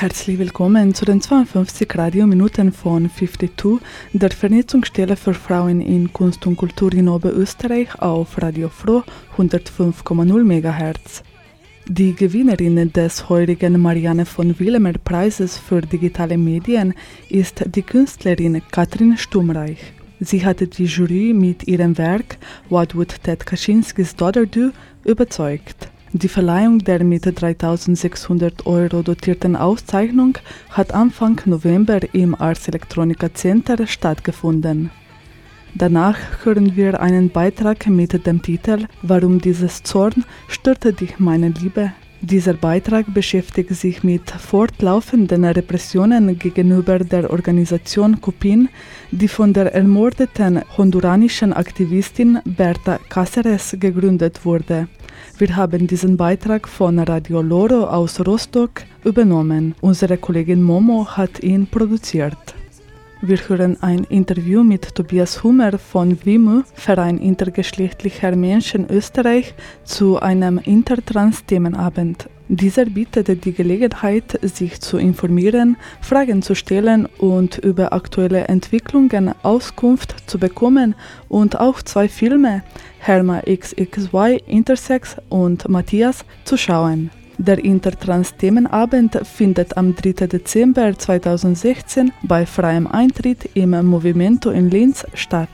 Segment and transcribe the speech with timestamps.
[0.00, 3.80] Herzlich willkommen zu den 52 Radiominuten von 52,
[4.12, 9.02] der Vernetzungsstelle für Frauen in Kunst und Kultur in Oberösterreich auf Radio Froh
[9.36, 11.24] 105,0 MHz.
[11.88, 16.94] Die Gewinnerin des heurigen Marianne von Willemer Preises für digitale Medien
[17.28, 19.80] ist die Künstlerin Katrin Stumreich.
[20.20, 24.70] Sie hatte die Jury mit ihrem Werk What Would Ted Kaczynskis Daughter Do
[25.04, 25.88] überzeugt.
[26.14, 30.38] Die Verleihung der mit 3600 Euro dotierten Auszeichnung
[30.70, 34.90] hat Anfang November im Ars Electronica Center stattgefunden.
[35.74, 41.92] Danach hören wir einen Beitrag mit dem Titel Warum dieses Zorn störte dich meine Liebe.
[42.22, 48.70] Dieser Beitrag beschäftigt sich mit fortlaufenden Repressionen gegenüber der Organisation Cupin,
[49.10, 54.88] die von der ermordeten honduranischen Aktivistin Berta Cáceres gegründet wurde.
[55.38, 59.76] Wir haben diesen Beitrag von Radio Loro aus Rostock übernommen.
[59.80, 62.57] Unsere Kollegin Momo hat ihn produziert.
[63.20, 70.58] Wir hören ein Interview mit Tobias Hummer von WIMU, Verein intergeschlechtlicher Menschen Österreich, zu einem
[70.58, 72.28] Intertrans-Themenabend.
[72.46, 80.14] Dieser bietet die Gelegenheit, sich zu informieren, Fragen zu stellen und über aktuelle Entwicklungen Auskunft
[80.30, 80.94] zu bekommen
[81.28, 82.62] und auch zwei Filme,
[83.00, 87.10] Herma XXY Intersex und Matthias, zu schauen.
[87.40, 90.26] Der Intertrans-Themenabend findet am 3.
[90.26, 95.48] Dezember 2016 bei freiem Eintritt im Movimento in Linz statt.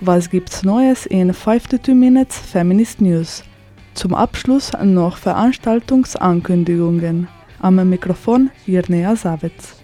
[0.00, 3.44] Was gibt's Neues in 52 Minutes Feminist News?
[3.92, 7.28] Zum Abschluss noch Veranstaltungsankündigungen.
[7.60, 9.76] Am Mikrofon Jirnea Savitz.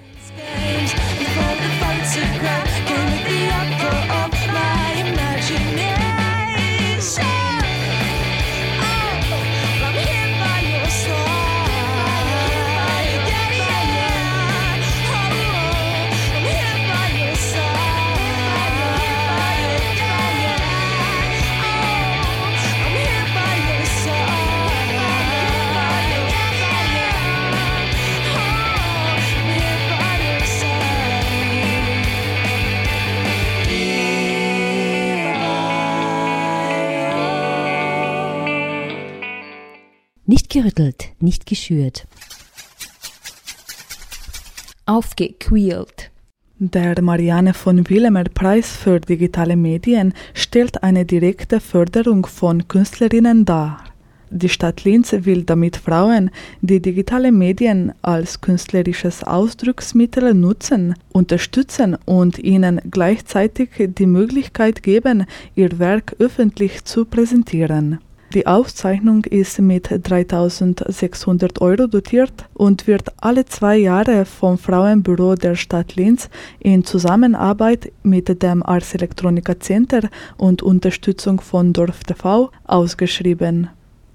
[40.33, 42.07] Nicht gerüttelt, nicht geschürt.
[44.87, 46.11] Aufgequält.
[46.59, 53.85] Der Marianne von Willemer Preis für digitale Medien stellt eine direkte Förderung von Künstlerinnen dar.
[54.31, 56.31] Die Stadt Linz will damit Frauen,
[56.63, 65.27] die digitale Medien als künstlerisches Ausdrucksmittel nutzen, unterstützen und ihnen gleichzeitig die Möglichkeit geben,
[65.57, 67.99] ihr Werk öffentlich zu präsentieren.
[68.35, 75.55] Die Auszeichnung ist mit 3600 Euro dotiert und wird alle zwei Jahre vom Frauenbüro der
[75.55, 83.69] Stadt Linz in Zusammenarbeit mit dem Ars Electronica Center und Unterstützung von Dorf TV ausgeschrieben.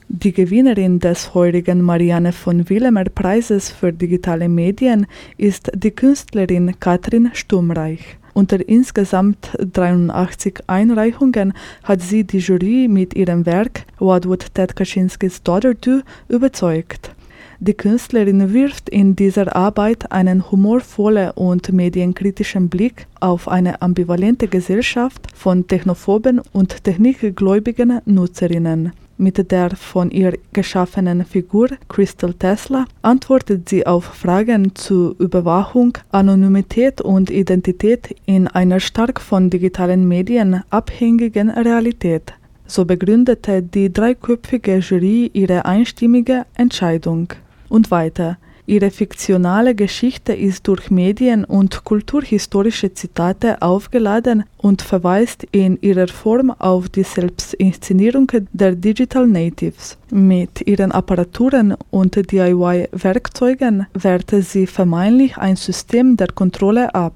[0.07, 5.05] Die Gewinnerin des heurigen Marianne von Willemer Preises für digitale Medien
[5.37, 8.17] ist die Künstlerin Katrin Stumreich.
[8.37, 15.41] Unter insgesamt 83 Einreichungen hat sie die Jury mit ihrem Werk What Would Ted Kaczynskis
[15.41, 17.16] Daughter Do überzeugt.
[17.59, 25.27] Die Künstlerin wirft in dieser Arbeit einen humorvollen und medienkritischen Blick auf eine ambivalente Gesellschaft
[25.33, 28.93] von technophoben und technikgläubigen Nutzerinnen.
[29.17, 37.01] Mit der von ihr geschaffenen Figur Crystal Tesla antwortet sie auf Fragen zu Überwachung, Anonymität
[37.01, 42.33] und Identität in einer stark von digitalen Medien abhängigen Realität.
[42.67, 47.33] So begründete die dreiköpfige Jury ihre einstimmige Entscheidung.
[47.69, 48.37] Und weiter.
[48.69, 56.51] Ihre fiktionale Geschichte ist durch Medien- und kulturhistorische Zitate aufgeladen und verweist in ihrer Form
[56.51, 59.97] auf die Selbstinszenierung der Digital Natives.
[60.11, 67.13] Mit ihren Apparaturen und DIY-Werkzeugen wehrte sie vermeintlich ein System der Kontrolle ab.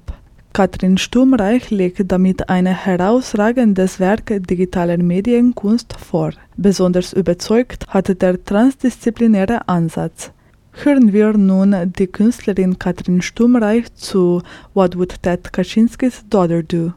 [0.54, 6.30] Katrin Sturmreich legt damit ein herausragendes Werk digitaler Medienkunst vor.
[6.56, 10.30] Besonders überzeugt hatte der transdisziplinäre Ansatz.
[10.72, 14.42] Hören wir nun die Künstlerin Katrin Sturmreich zu
[14.74, 16.92] What Would Ted Kaczynskis Daughter Do?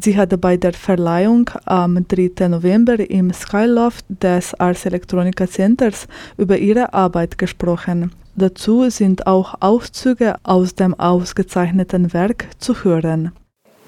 [0.00, 2.48] Sie hat bei der Verleihung am 3.
[2.48, 8.10] November im Skyloft des Ars Electronica Centers über ihre Arbeit gesprochen.
[8.34, 13.32] Dazu sind auch Auszüge aus dem ausgezeichneten Werk zu hören.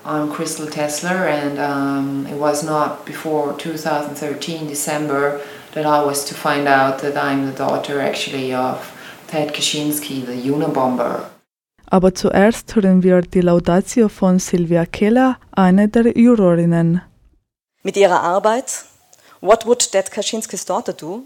[0.07, 5.41] I'm Crystal Tesler, and um, it was not before 2013 December
[5.73, 8.94] that I was to find out that I'm the daughter actually of
[9.35, 11.29] Ted Kaczynski, the Unabomber.
[11.91, 17.03] Aber zuerst hören wir die Laudatio von Sylvia Keller, eine der Jurorinnen.
[17.83, 18.85] Mit ihrer Arbeit
[19.41, 21.25] What Would Ted Kaczynskis Daughter Do?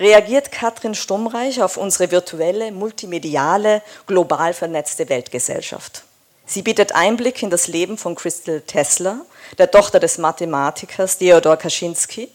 [0.00, 6.02] reagiert Katrin Stummreich auf unsere virtuelle, multimediale, global vernetzte Weltgesellschaft.
[6.46, 9.20] Sie bietet Einblick in das Leben von Crystal Tesla,
[9.58, 12.30] der Tochter des Mathematikers Theodor Kaczynski,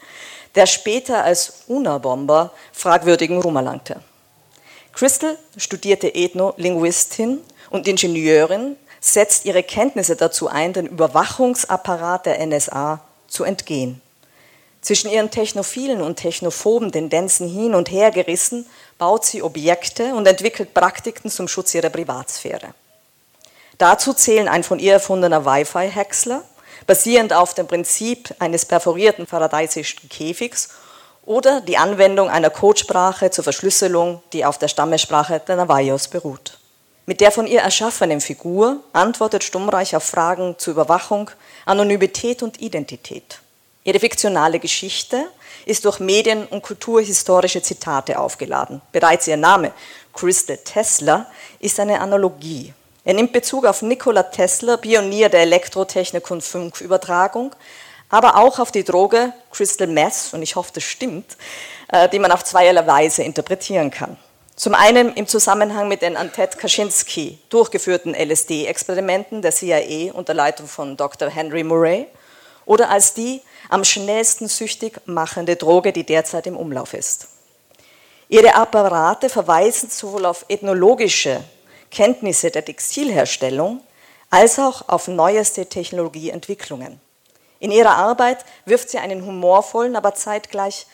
[0.56, 4.00] der später als Unabomber fragwürdigen Ruhm erlangte.
[5.00, 13.00] Crystal studierte Ethnolinguistin und Ingenieurin, setzt ihre Kenntnisse dazu ein, den Überwachungsapparat der NSA
[13.30, 14.02] zu entgehen.
[14.82, 18.66] Zwischen ihren technophilen und technophoben Tendenzen hin und her gerissen,
[18.98, 22.74] baut sie Objekte und entwickelt Praktiken zum Schutz ihrer Privatsphäre.
[23.78, 26.44] Dazu zählen ein von ihr erfundener Wi-Fi-Häcksler,
[26.88, 30.68] basierend auf dem Prinzip eines perforierten faradaysischen Käfigs
[31.30, 36.58] oder die Anwendung einer Codesprache zur Verschlüsselung, die auf der Stammesprache der Navajos beruht.
[37.06, 41.30] Mit der von ihr erschaffenen Figur antwortet Stummreich auf Fragen zur Überwachung,
[41.68, 43.42] Anonymität und Identität.
[43.84, 45.28] Ihre fiktionale Geschichte
[45.68, 48.82] ist durch medien- und kulturhistorische Zitate aufgeladen.
[48.92, 49.72] Bereits ihr Name,
[50.16, 51.28] Crystal Tesla,
[51.60, 52.74] ist eine Analogie.
[53.06, 57.56] Er nimmt Bezug auf Nikola Tesla, Pionier der Elektrotechnik und Funkübertragung,
[58.10, 61.38] aber auch auf die Droge Crystal Meth, und ich hoffe, das stimmt,
[61.90, 64.18] äh, die man auf zweierlei Weise interpretieren kann.
[64.56, 70.68] Zum einen im Zusammenhang mit den an Ted Kaczynski durchgeführten LSD-Experimenten der CIA unter Leitung
[70.68, 71.30] von Dr.
[71.30, 72.08] Henry Murray
[72.66, 77.28] oder als die am schnellsten süchtig machende Droge, die derzeit im Umlauf ist.
[78.28, 81.42] Ihre Apparate verweisen sowohl auf ethnologische
[81.90, 83.82] Kenntnisse der Textilherstellung
[84.30, 87.00] als auch auf neueste Technologieentwicklungen.
[87.60, 90.88] In ihrer Arbeit wirft sie einen humorvollen, aber zeitgleich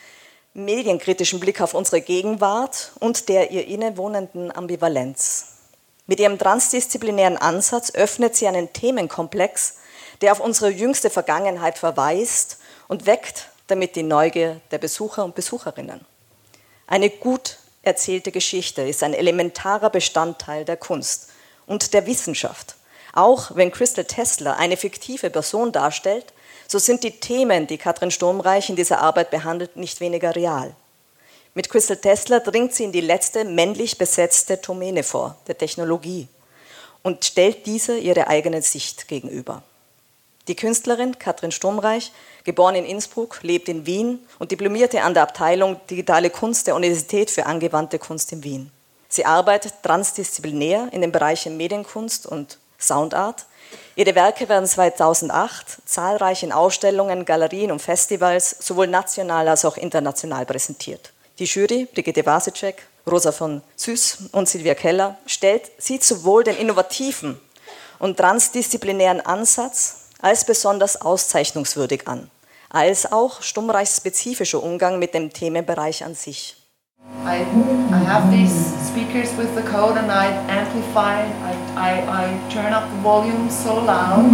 [0.54, 5.56] medienkritischen Blick auf unsere Gegenwart und der ihr innewohnenden Ambivalenz.
[6.06, 9.76] Mit ihrem transdisziplinären Ansatz öffnet sie einen Themenkomplex,
[10.22, 12.58] der auf unsere jüngste Vergangenheit verweist
[12.88, 16.04] und weckt damit die Neugier der Besucher und Besucherinnen.
[16.86, 21.30] Eine gut erzählte Geschichte ist ein elementarer Bestandteil der Kunst
[21.66, 22.76] und der Wissenschaft.
[23.12, 26.32] Auch wenn Crystal Tesla eine fiktive Person darstellt,
[26.66, 30.74] so sind die Themen, die Katrin Sturmreich in dieser Arbeit behandelt, nicht weniger real.
[31.54, 36.28] Mit Crystal Tesla dringt sie in die letzte männlich besetzte Domäne vor, der Technologie,
[37.02, 39.62] und stellt dieser ihre eigene Sicht gegenüber.
[40.48, 42.12] Die Künstlerin Katrin Sturmreich,
[42.44, 47.30] geboren in Innsbruck, lebt in Wien und diplomierte an der Abteilung Digitale Kunst der Universität
[47.30, 48.70] für angewandte Kunst in Wien.
[49.08, 53.46] Sie arbeitet transdisziplinär in den Bereichen Medienkunst und Soundart.
[53.98, 61.14] Ihre Werke werden 2008 zahlreichen Ausstellungen, Galerien und Festivals sowohl national als auch international präsentiert.
[61.38, 67.40] Die Jury, Brigitte Wasicek, Rosa von Süß und Silvia Keller, stellt, sieht sowohl den innovativen
[67.98, 72.30] und transdisziplinären Ansatz als besonders auszeichnungswürdig an,
[72.68, 76.55] als auch Stummreichs spezifischer Umgang mit dem Themenbereich an sich.
[77.14, 77.40] I,
[77.92, 78.54] I have these
[78.88, 83.74] speakers with the code and I amplify, I, I, I turn up the volume so
[83.84, 84.26] loud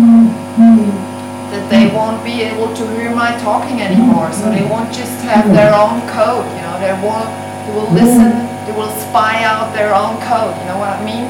[1.53, 4.33] that they won't be able to hear my talking anymore.
[4.33, 7.29] So they won't just have their own code, you know, they won't,
[7.67, 8.33] they will listen,
[8.67, 11.27] they will spy out their own code, you know what I mean?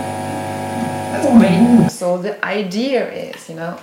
[1.13, 1.91] That's great.
[1.91, 3.79] So the idea is, you know,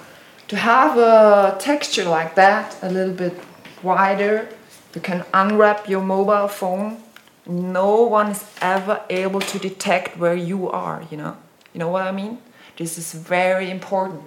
[0.47, 3.37] to have a texture like that, a little bit
[3.83, 4.47] wider,
[4.95, 7.03] you can unwrap your mobile phone.
[7.49, 11.35] No one is ever able to detect where you are, you know?
[11.73, 12.37] You know what I mean?
[12.77, 14.21] This is very important.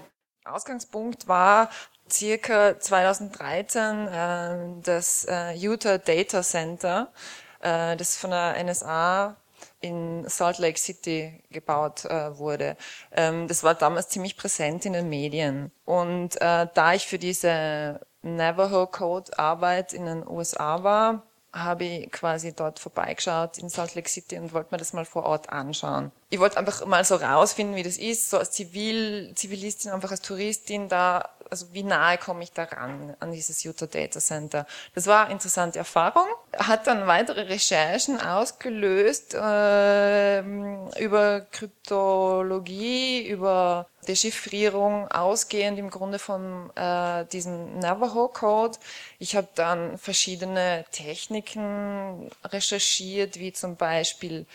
[0.45, 1.71] Ausgangspunkt war
[2.11, 7.12] circa 2013 äh, das äh, Utah Data Center,
[7.61, 9.37] äh, das von der NSA
[9.81, 12.76] in Salt Lake City gebaut äh, wurde.
[13.12, 15.71] Ähm, das war damals ziemlich präsent in den Medien.
[15.85, 22.11] Und äh, da ich für diese Navajo Code Arbeit in den USA war, habe ich
[22.11, 26.12] quasi dort vorbeigeschaut in Salt Lake City und wollte mir das mal vor Ort anschauen.
[26.33, 30.23] Ich wollte einfach mal so rausfinden, wie das ist, so als Zivil, Zivilistin, einfach als
[30.23, 34.67] Touristin da, also wie nahe komme ich daran an dieses Utah Data Center.
[34.95, 36.25] Das war eine interessante Erfahrung,
[36.57, 47.27] hat dann weitere Recherchen ausgelöst äh, über Kryptologie, über Dechiffrierung, ausgehend im Grunde von äh,
[47.27, 48.79] diesem Navajo-Code.
[49.19, 54.47] Ich habe dann verschiedene Techniken recherchiert, wie zum Beispiel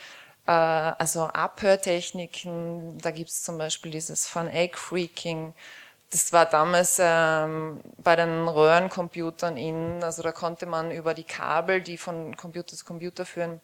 [0.52, 2.98] also Abhörtechniken.
[3.00, 5.54] Da gibt es zum Beispiel dieses Fun-Egg-Freaking.
[6.10, 11.82] Das war damals ähm, bei den Röhrencomputern in, also da konnte man über die Kabel,
[11.82, 13.60] die von Computer zu Computer führen,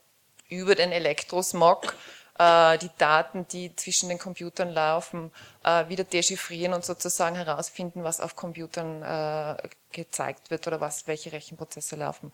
[0.49, 1.95] über den Elektrosmog
[2.37, 5.31] äh, die Daten, die zwischen den Computern laufen,
[5.63, 11.31] äh, wieder dechiffrieren und sozusagen herausfinden, was auf Computern äh, gezeigt wird oder was, welche
[11.31, 12.31] Rechenprozesse laufen.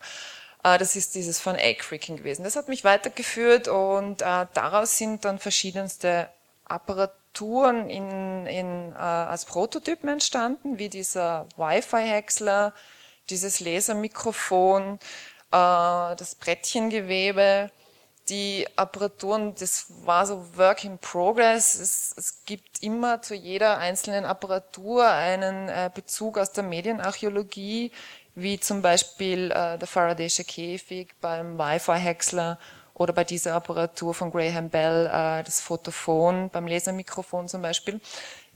[0.62, 2.44] Äh, das ist dieses von Egg-Freaking gewesen.
[2.44, 6.28] Das hat mich weitergeführt und äh, daraus sind dann verschiedenste
[6.64, 12.74] Apparaturen in, in, äh, als Prototypen entstanden, wie dieser Wi-Fi-Häcksler,
[13.28, 14.98] dieses Lasermikrofon,
[15.52, 17.70] das Brettchengewebe,
[18.28, 21.74] die Apparaturen, das war so Work in Progress.
[21.76, 27.92] Es, es gibt immer zu jeder einzelnen Apparatur einen Bezug aus der Medienarchäologie,
[28.34, 32.58] wie zum Beispiel äh, der Faradaysche Käfig beim Wi-Fi-Häcksler
[32.94, 38.00] oder bei dieser Apparatur von Graham Bell, äh, das Photophon beim Lasermikrofon zum Beispiel.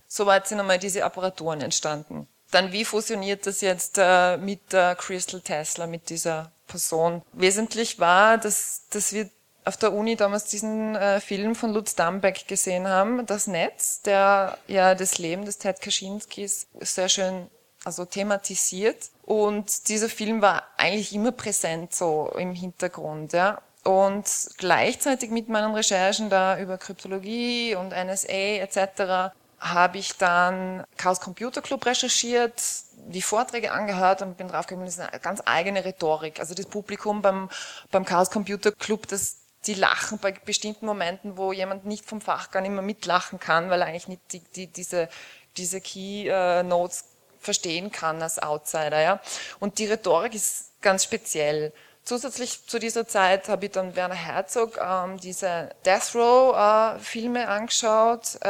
[0.07, 2.29] Soweit sind einmal diese Apparaturen entstanden.
[2.51, 7.23] Dann wie fusioniert das jetzt äh, mit der Crystal Tesla, mit dieser Person?
[7.33, 9.29] Wesentlich war, dass, dass wir
[9.65, 14.59] auf der Uni damals diesen äh, Film von Lutz Dambeck gesehen haben, Das Netz, der
[14.69, 17.49] ja das Leben des Ted Kaczynskis sehr schön
[17.85, 19.11] also thematisiert.
[19.23, 23.33] Und dieser Film war eigentlich immer präsent so im Hintergrund.
[23.33, 23.61] Ja.
[23.85, 24.25] Und
[24.57, 29.35] gleichzeitig mit meinen Recherchen da über Kryptologie und NSA etc.
[29.61, 32.63] habe ich dann Chaos Computer Club recherchiert,
[33.07, 36.41] die Vorträge angehört und bin draufgekommen, das ist eine ganz eigene Rhetorik.
[36.41, 37.51] Also das Publikum beim,
[37.91, 39.37] beim Chaos Computer Club, das
[39.67, 43.71] die lachen bei bestimmten Momenten, wo jemand nicht vom Fach gar nicht mehr mitlachen kann,
[43.71, 45.09] weil er eigentlich nicht die, die, diese,
[45.57, 47.05] diese Key äh, Notes
[47.45, 49.01] verstehen kann als Outsider.
[49.01, 49.21] Ja?
[49.61, 51.73] Und die Rhetorik ist ganz speziell.
[52.05, 57.49] Zusätzlich zu dieser Zeit habe ich dann Werner Herzog ähm, diese Death Row äh, Filme
[57.49, 58.49] angeschaut, äh,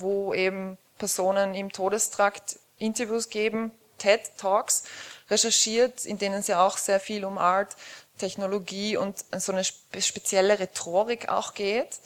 [0.00, 4.84] wo eben Personen im Todestrakt Interviews geben, TED Talks,
[5.30, 7.76] recherchiert, in denen es ja auch sehr viel um Art
[8.18, 12.00] Technologie und so eine spezielle Rhetorik auch geht.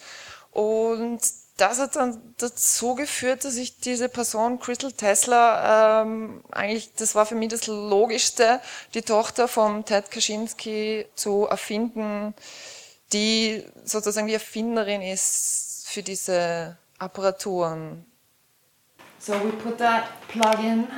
[0.53, 1.21] Und
[1.57, 7.27] das hat dann dazu geführt, dass ich diese Person, Crystal Tesla, ähm, eigentlich, das war
[7.27, 8.61] für mich das Logischste,
[8.95, 12.35] die Tochter von Ted Kaczynski zu erfinden,
[13.13, 18.05] die sozusagen die Erfinderin ist für diese Apparaturen.
[19.21, 20.89] So we put that plug in.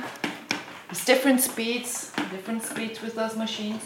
[0.89, 3.81] There's different speeds, different speeds with those machines.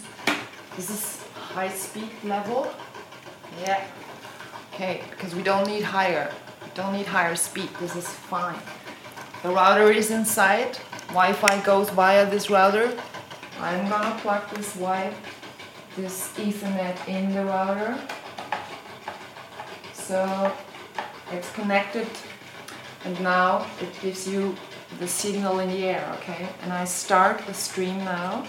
[0.76, 1.18] This is
[1.54, 2.68] high speed level.
[3.62, 3.82] Yeah.
[4.74, 6.32] Okay, because we don't need higher.
[6.74, 7.70] Don't need higher speed.
[7.80, 8.60] This is fine.
[9.44, 10.78] The router is inside.
[11.08, 12.98] Wi-Fi goes via this router.
[13.60, 15.14] I'm gonna plug this Wi,
[15.98, 18.00] this Ethernet in the router.
[19.94, 20.52] So
[21.32, 22.08] it's connected,
[23.06, 24.56] and now it gives you
[25.00, 26.10] the signal in the air.
[26.18, 28.46] Okay, and I start the stream now.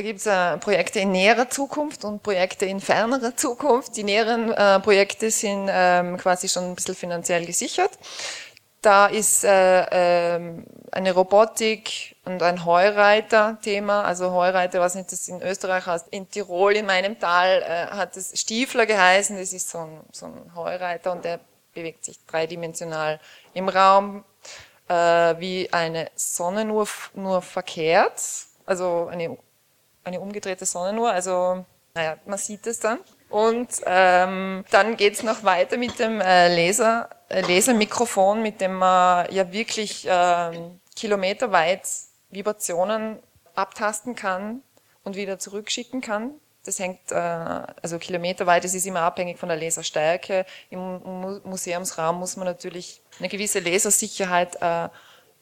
[0.00, 3.98] Da gibt es äh, Projekte in näherer Zukunft und Projekte in fernerer Zukunft.
[3.98, 7.90] Die näheren äh, Projekte sind ähm, quasi schon ein bisschen finanziell gesichert.
[8.80, 10.40] Da ist äh, äh,
[10.90, 14.04] eine Robotik und ein Heureiter-Thema.
[14.04, 16.08] Also Heureiter, was nicht das in Österreich heißt.
[16.12, 19.36] In Tirol, in meinem Tal, äh, hat es Stiefler geheißen.
[19.36, 21.40] Das ist so ein, so ein Heureiter und der
[21.74, 23.20] bewegt sich dreidimensional
[23.52, 24.24] im Raum
[24.88, 28.22] äh, wie eine Sonnenuhr nur verkehrt.
[28.64, 29.36] Also eine
[30.04, 31.10] eine umgedrehte Sonnenuhr.
[31.10, 31.64] Also,
[31.94, 32.98] naja, man sieht es dann.
[33.28, 39.32] Und ähm, dann geht's noch weiter mit dem äh, Laser, äh, Lasermikrofon, mit dem man
[39.32, 40.58] ja wirklich äh,
[40.96, 41.82] kilometerweit
[42.30, 43.20] Vibrationen
[43.54, 44.62] abtasten kann
[45.04, 46.32] und wieder zurückschicken kann.
[46.64, 50.44] Das hängt, äh, also kilometerweit, das ist immer abhängig von der Laserstärke.
[50.68, 54.88] Im Mu Museumsraum muss man natürlich eine gewisse Lasersicherheit äh,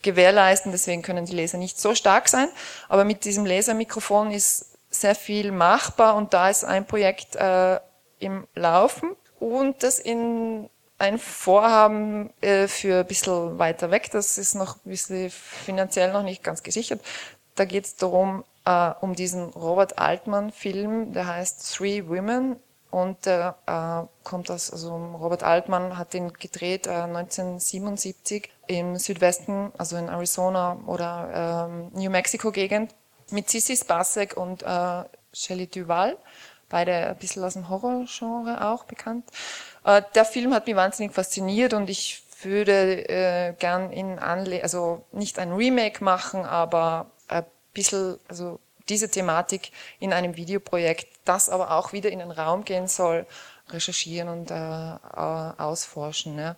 [0.03, 2.49] gewährleisten, deswegen können die Laser nicht so stark sein.
[2.89, 7.79] Aber mit diesem Lasermikrofon ist sehr viel machbar und da ist ein Projekt äh,
[8.19, 14.55] im Laufen und das in ein Vorhaben äh, für ein bisschen weiter weg, das ist
[14.55, 17.01] noch ein bisschen finanziell noch nicht ganz gesichert.
[17.55, 22.57] Da geht es darum, äh, um diesen Robert Altman-Film, der heißt Three Women
[22.91, 29.73] Und äh, äh, kommt aus, also Robert Altmann hat den gedreht äh, 1977 im Südwesten,
[29.77, 32.95] also in Arizona oder ähm, New Mexico Gegend
[33.31, 35.05] mit Sissy Spacek und äh,
[35.35, 36.17] Shelley Duval,
[36.71, 39.29] beide ein bisschen aus dem Horrorgenre auch bekannt.
[39.85, 45.05] Äh, der Film hat mich wahnsinnig fasziniert und ich würde äh, gern in Anle also
[45.13, 51.73] nicht ein Remake machen, aber ein bisschen, also diese Thematik in einem Videoprojekt, das aber
[51.73, 53.27] auch wieder in den Raum gehen soll,
[53.69, 54.97] recherchieren und äh, äh,
[55.59, 56.39] ausforschen.
[56.39, 56.57] Ja.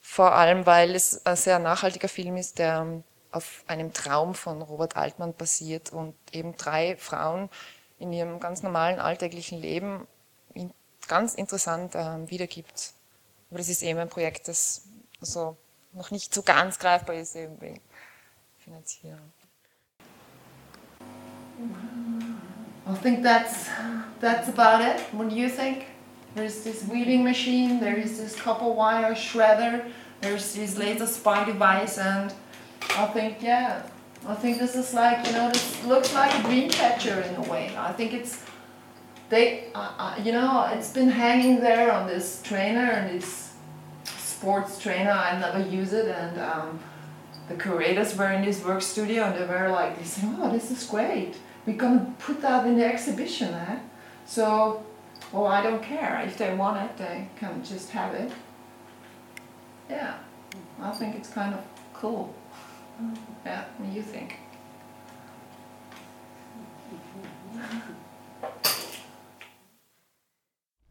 [0.00, 4.96] Vor allem, weil es ein sehr nachhaltiger Film ist, der auf einem Traum von Robert
[4.96, 7.50] Altmann basiert und eben drei Frauen
[7.98, 10.06] in ihrem ganz normalen alltäglichen Leben
[11.08, 12.92] ganz interessant äh, wiedergibt.
[13.50, 14.82] Aber das ist eben ein Projekt, das
[15.20, 15.56] also
[15.92, 17.80] noch nicht so ganz greifbar ist eben wegen
[18.58, 19.32] Finanzierung.
[22.86, 23.68] I think that's
[24.20, 25.00] that's about it.
[25.12, 25.86] What do you think?
[26.34, 31.98] There's this weaving machine, there is this copper wire shredder, there's this laser spy device,
[31.98, 32.32] and
[32.90, 33.82] I think yeah,
[34.26, 37.42] I think this is like you know this looks like a dream catcher in a
[37.42, 37.74] way.
[37.76, 38.44] I think it's
[39.30, 43.54] they uh, uh, you know it's been hanging there on this trainer and it's
[44.18, 45.10] sports trainer.
[45.10, 46.40] I never use it and.
[46.40, 46.80] Um,
[47.48, 50.70] the curators were in this work studio and they were like, they said, oh, this
[50.70, 51.36] is great.
[51.66, 53.78] We're gonna put that in the exhibition, eh?
[54.24, 54.84] So,
[55.32, 56.22] well, I don't care.
[56.24, 58.30] If they want it, they can just have it.
[59.90, 60.14] Yeah,
[60.80, 61.60] I think it's kind of
[61.92, 62.34] cool.
[63.44, 64.36] Yeah, what do you think?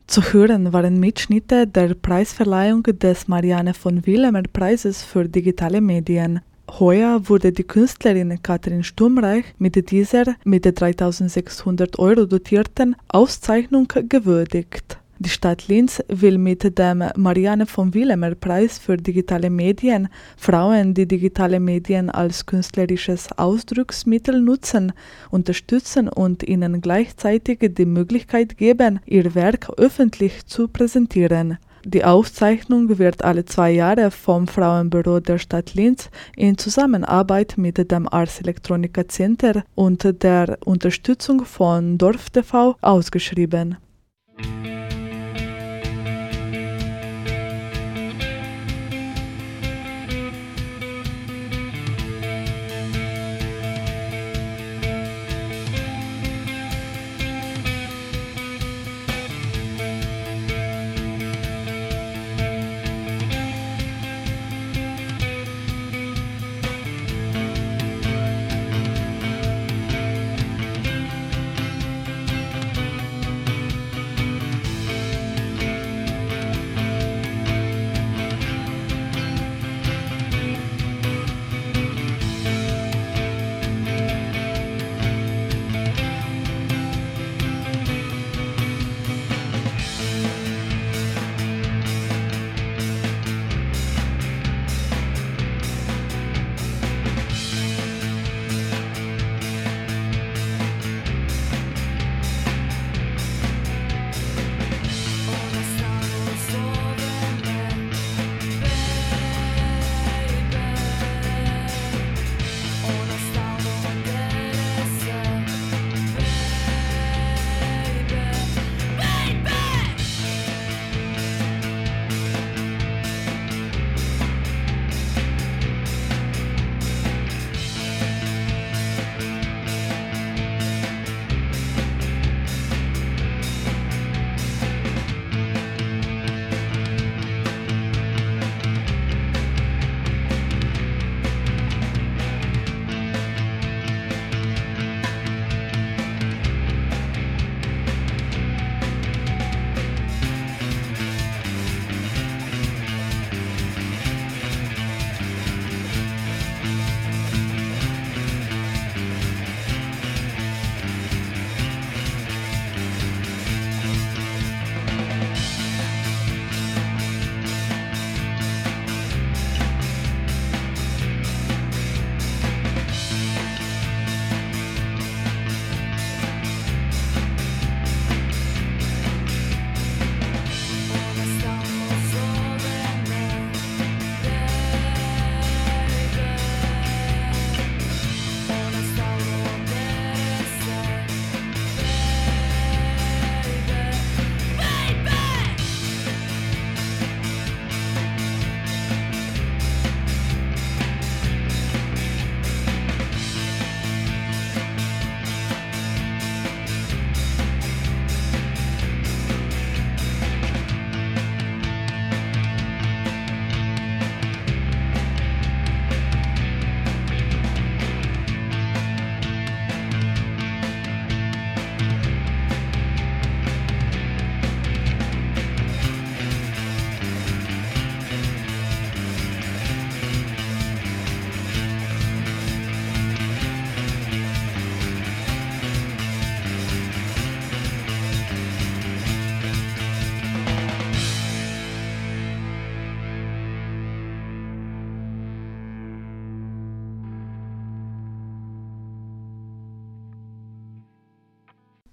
[0.07, 6.41] Zu hören waren Mitschnitte der Preisverleihung des Marianne von Willemer Preises für digitale Medien.
[6.71, 14.97] Heuer wurde die Künstlerin Katrin Sturmreich mit dieser mit der 3600 Euro dotierten Auszeichnung gewürdigt.
[15.19, 21.07] Die Stadt Linz will mit dem Marianne von Willemer Preis für digitale Medien Frauen, die
[21.07, 24.91] digitale Medien als künstlerisches Ausdrucksmittel nutzen,
[25.31, 31.59] unterstützen und ihnen gleichzeitig die Möglichkeit geben, ihr Werk öffentlich zu präsentieren.
[31.87, 38.11] Die Auszeichnung wird alle zwei Jahre vom Frauenbüro der Stadt Linz in Zusammenarbeit mit dem
[38.11, 43.77] Ars Electronica Center und der Unterstützung von Dorf TV ausgeschrieben.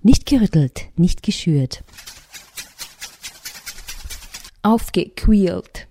[0.05, 1.85] Nicht gerüttelt, nicht geschürt.
[4.62, 5.87] Aufgequält.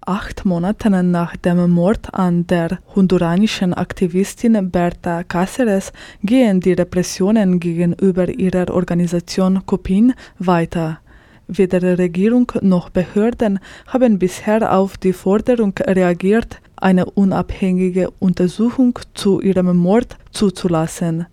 [0.00, 5.92] Acht Monate nach dem Mord an der honduranischen Aktivistin Berta Cáceres
[6.22, 11.00] gehen die Repressionen gegenüber ihrer Organisation COPIN weiter.
[11.46, 19.76] Weder Regierung noch Behörden haben bisher auf die Forderung reagiert, eine unabhängige Untersuchung zu ihrem
[19.76, 21.26] Mord zuzulassen.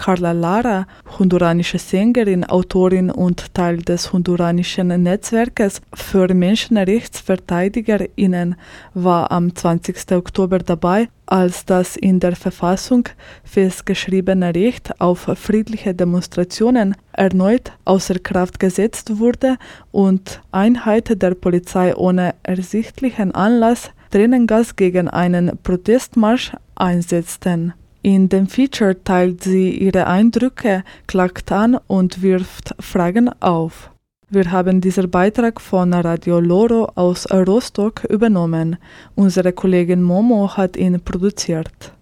[0.00, 0.86] Carla Lara,
[1.18, 8.56] honduranische Sängerin, Autorin und Teil des honduranischen Netzwerkes für Menschenrechtsverteidigerinnen,
[8.94, 10.12] war am 20.
[10.12, 13.10] Oktober dabei, als das in der Verfassung
[13.44, 19.58] festgeschriebene Recht auf friedliche Demonstrationen erneut außer Kraft gesetzt wurde
[19.92, 27.74] und Einheit der Polizei ohne ersichtlichen Anlass Tränengas gegen einen Protestmarsch einsetzten.
[28.02, 33.90] In dem Feature teilt sie ihre Eindrücke, klagt an und wirft Fragen auf.
[34.30, 38.78] Wir haben diesen Beitrag von Radio Loro aus Rostock übernommen.
[39.16, 41.92] Unsere Kollegin Momo hat ihn produziert.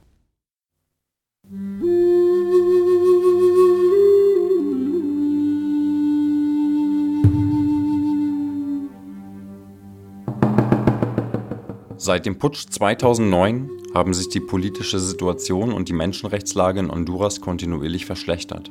[11.96, 18.06] Seit dem Putsch 2009 haben sich die politische Situation und die Menschenrechtslage in Honduras kontinuierlich
[18.06, 18.70] verschlechtert.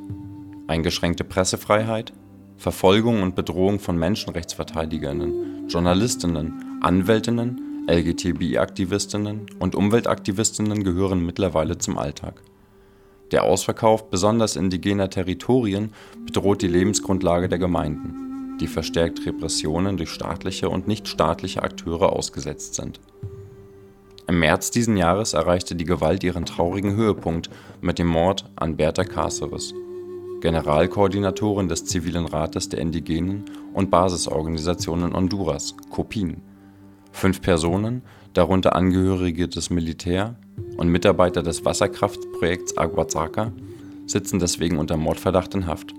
[0.68, 2.14] Eingeschränkte Pressefreiheit,
[2.58, 12.42] Verfolgung und Bedrohung von Menschenrechtsverteidigerinnen, Journalistinnen, Anwältinnen, LGTBI-Aktivistinnen und Umweltaktivistinnen gehören mittlerweile zum Alltag.
[13.32, 15.92] Der Ausverkauf besonders indigener Territorien
[16.26, 23.00] bedroht die Lebensgrundlage der Gemeinden, die verstärkt Repressionen durch staatliche und nichtstaatliche Akteure ausgesetzt sind.
[24.30, 29.04] Im März diesen Jahres erreichte die Gewalt ihren traurigen Höhepunkt mit dem Mord an Berta
[29.04, 29.74] Cáceres,
[30.42, 36.42] Generalkoordinatorin des Zivilen Rates der Indigenen und Basisorganisation in Honduras (COPIN).
[37.14, 38.02] Fünf Personen,
[38.34, 40.36] darunter Angehörige des Militär
[40.76, 43.54] und Mitarbeiter des Wasserkraftprojekts Aguazaca,
[44.08, 45.94] sitzen deswegen unter Mordverdacht in Haft.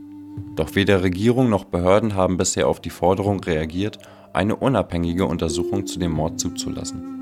[0.55, 3.99] Doch weder Regierung noch Behörden haben bisher auf die Forderung reagiert,
[4.35, 7.18] eine unabhängige Untersuchung zu dem Mord zuzulassen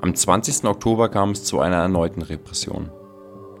[0.00, 0.64] Am 20.
[0.64, 2.90] Oktober kam es zu einer erneuten Repression.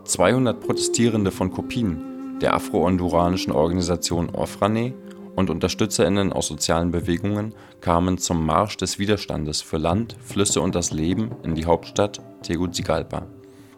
[0.04, 4.94] 200 Protestierende von Kopien, der afro-honduranischen Organisation Ofrane
[5.34, 10.92] und UnterstützerInnen aus sozialen Bewegungen kamen zum Marsch des Widerstandes für Land, Flüsse und das
[10.92, 13.26] Leben in die Hauptstadt Tegucigalpa,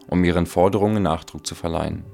[0.09, 2.05] um ihren Forderungen Nachdruck zu verleihen.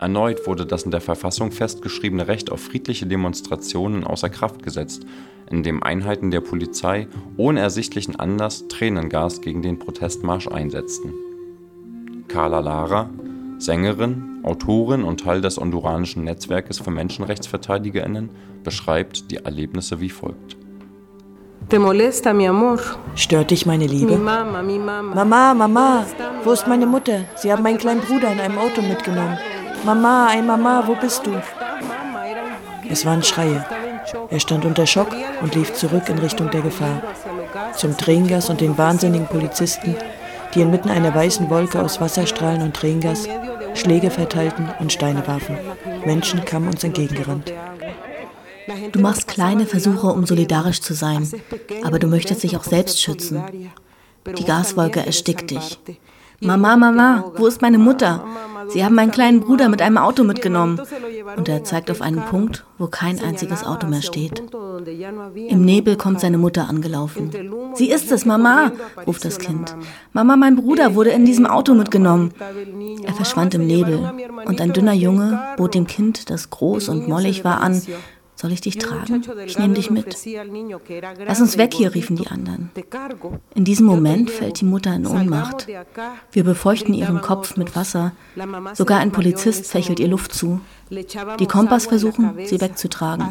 [0.00, 5.04] Erneut wurde das in der Verfassung festgeschriebene Recht auf friedliche Demonstrationen außer Kraft gesetzt,
[5.50, 11.12] indem Einheiten der Polizei ohne ersichtlichen Anlass Tränengas gegen den Protestmarsch einsetzten.
[12.28, 13.10] Carla Lara,
[13.58, 18.30] Sängerin, Autorin und Teil des honduranischen Netzwerkes für Menschenrechtsverteidigerinnen,
[18.64, 20.56] beschreibt die Erlebnisse wie folgt.
[23.16, 24.16] Stört dich meine Liebe?
[24.16, 26.06] Mama, Mama,
[26.42, 27.26] wo ist meine Mutter?
[27.36, 29.36] Sie haben meinen kleinen Bruder in einem Auto mitgenommen.
[29.84, 31.32] Mama, ey Mama, wo bist du?
[32.88, 33.64] Es waren Schreie.
[34.28, 35.08] Er stand unter Schock
[35.42, 37.02] und lief zurück in Richtung der Gefahr.
[37.76, 39.96] Zum Tränengas und den wahnsinnigen Polizisten,
[40.54, 43.28] die inmitten einer weißen Wolke aus Wasserstrahlen und Tränengas
[43.74, 45.56] Schläge verteilten und Steine warfen.
[46.04, 47.52] Menschen kamen uns entgegengerannt.
[48.92, 51.28] Du machst kleine Versuche, um solidarisch zu sein,
[51.82, 53.42] aber du möchtest dich auch selbst schützen.
[54.26, 55.78] Die Gaswolke erstickt dich.
[56.40, 58.24] Mama, Mama, wo ist meine Mutter?
[58.68, 60.80] Sie haben meinen kleinen Bruder mit einem Auto mitgenommen.
[61.36, 64.42] Und er zeigt auf einen Punkt, wo kein einziges Auto mehr steht.
[65.48, 67.30] Im Nebel kommt seine Mutter angelaufen.
[67.74, 68.72] Sie ist es, Mama,
[69.06, 69.76] ruft das Kind.
[70.12, 72.32] Mama, mein Bruder wurde in diesem Auto mitgenommen.
[73.04, 74.10] Er verschwand im Nebel
[74.46, 77.82] und ein dünner Junge bot dem Kind, das groß und mollig war, an,
[78.40, 79.22] soll ich dich tragen?
[79.46, 80.16] Ich nehme dich mit.
[81.26, 82.70] Lass uns weg hier, riefen die anderen.
[83.54, 85.66] In diesem Moment fällt die Mutter in Ohnmacht.
[86.32, 88.12] Wir befeuchten ihren Kopf mit Wasser.
[88.72, 90.60] Sogar ein Polizist fächelt ihr Luft zu.
[90.90, 93.28] Die Kompass versuchen, sie wegzutragen.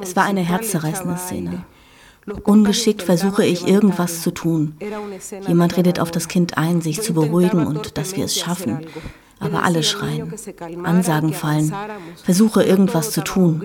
[0.00, 1.64] Es war eine herzzerreißende Szene.
[2.44, 4.74] Ungeschickt versuche ich irgendwas zu tun.
[5.46, 8.86] Jemand redet auf das Kind ein, sich zu beruhigen und dass wir es schaffen
[9.40, 10.32] aber alle schreien.
[10.84, 11.72] Ansagen fallen,
[12.22, 13.62] versuche irgendwas zu tun.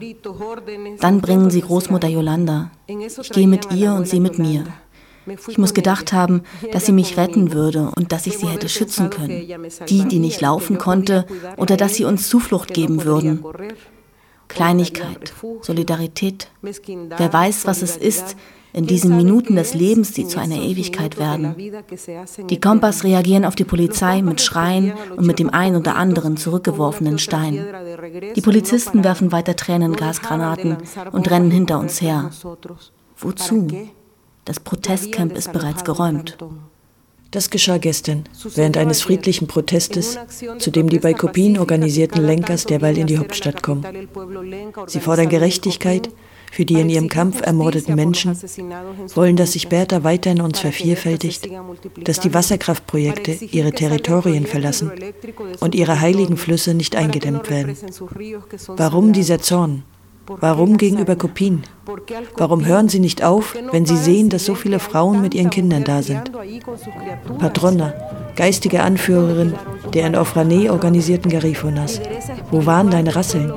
[1.00, 2.72] Dann bringen sie Großmutter Yolanda.
[2.88, 4.64] Ich gehe mit ihr und sie mit mir.
[5.48, 9.10] Ich muss gedacht haben, dass sie mich retten würde und dass ich sie hätte schützen
[9.10, 9.48] können.
[9.90, 11.26] Die, die nicht laufen konnte,
[11.58, 13.44] oder dass sie uns Zuflucht geben würden.
[14.48, 16.50] Kleinigkeit, Solidarität.
[16.62, 18.36] Wer weiß, was es ist,
[18.76, 21.56] in diesen Minuten des Lebens, die zu einer Ewigkeit werden.
[22.50, 27.18] Die Kompass reagieren auf die Polizei mit Schreien und mit dem ein oder anderen zurückgeworfenen
[27.18, 27.66] Stein.
[28.36, 30.76] Die Polizisten werfen weiter Tränengasgranaten
[31.14, 32.32] und rennen hinter uns her.
[33.18, 33.68] Wozu?
[34.44, 36.38] Das Protestcamp ist bereits geräumt.
[37.32, 40.20] Das geschah gestern, während eines friedlichen Protestes,
[40.60, 43.86] zu dem die bei Kopien organisierten Lenkers derweil in die Hauptstadt kommen.
[44.88, 46.10] Sie fordern Gerechtigkeit
[46.56, 48.34] für die in ihrem Kampf ermordeten Menschen,
[49.14, 51.50] wollen, dass sich Bertha weiter in uns vervielfältigt,
[52.06, 54.90] dass die Wasserkraftprojekte ihre Territorien verlassen
[55.60, 57.76] und ihre heiligen Flüsse nicht eingedämmt werden.
[58.68, 59.84] Warum dieser Zorn?
[60.28, 61.64] Warum gegenüber Kopien?
[62.38, 65.84] Warum hören Sie nicht auf, wenn Sie sehen, dass so viele Frauen mit ihren Kindern
[65.84, 66.32] da sind?
[67.38, 67.94] Patrona,
[68.36, 69.54] geistige Anführerin
[69.94, 72.02] der in Ofrane organisierten Garifunas,
[72.52, 73.54] wo waren deine Rasseln?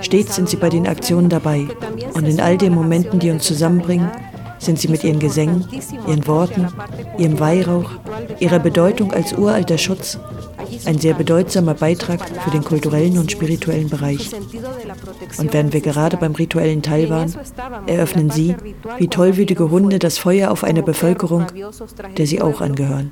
[0.00, 1.66] Stets sind sie bei den Aktionen dabei
[2.14, 4.10] und in all den Momenten, die uns zusammenbringen,
[4.58, 5.66] sind sie mit ihren Gesängen,
[6.06, 6.68] ihren Worten,
[7.18, 7.90] ihrem Weihrauch,
[8.38, 10.18] ihrer Bedeutung als uralter Schutz
[10.84, 14.30] ein sehr bedeutsamer Beitrag für den kulturellen und spirituellen Bereich.
[15.38, 17.34] Und während wir gerade beim rituellen Teil waren,
[17.86, 18.56] eröffnen Sie,
[18.98, 21.46] wie tollwütige Hunde, das Feuer auf eine Bevölkerung,
[22.16, 23.10] der sie auch angehören.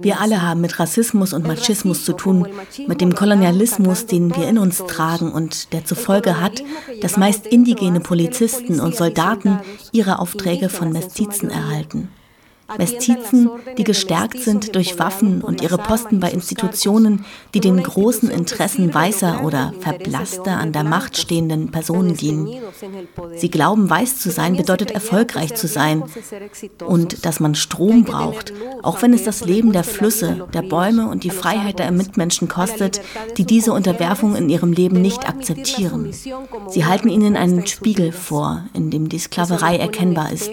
[0.00, 2.46] Wir alle haben mit Rassismus und Machismus zu tun,
[2.86, 6.62] mit dem Kolonialismus, den wir in uns tragen und der zur Folge hat,
[7.00, 9.60] dass meist indigene Polizisten und Soldaten
[9.92, 12.08] ihre Aufträge von Mestizen erhalten.
[12.78, 18.92] Mestizen, die gestärkt sind durch Waffen und ihre Posten bei Institutionen, die den großen Interessen
[18.92, 22.48] weißer oder verblasster an der Macht stehenden Personen dienen.
[23.36, 26.04] Sie glauben, weiß zu sein bedeutet erfolgreich zu sein
[26.86, 28.52] und dass man Strom braucht,
[28.82, 33.00] auch wenn es das Leben der Flüsse, der Bäume und die Freiheit der Mitmenschen kostet,
[33.36, 36.12] die diese Unterwerfung in ihrem Leben nicht akzeptieren.
[36.68, 40.52] Sie halten ihnen einen Spiegel vor, in dem die Sklaverei erkennbar ist,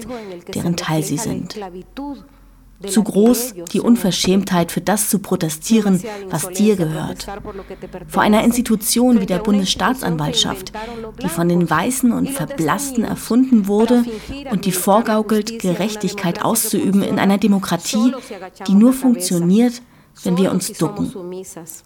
[0.53, 1.55] deren Teil sie sind.
[2.85, 7.25] Zu groß die Unverschämtheit für das zu protestieren, was dir gehört.
[8.07, 10.73] Vor einer Institution wie der Bundesstaatsanwaltschaft,
[11.23, 14.05] die von den Weißen und Verblassten erfunden wurde
[14.51, 18.13] und die vorgaukelt, Gerechtigkeit auszuüben in einer Demokratie,
[18.67, 19.81] die nur funktioniert,
[20.23, 21.11] wenn wir uns ducken,